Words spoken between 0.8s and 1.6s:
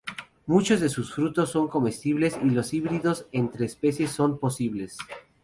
de sus frutos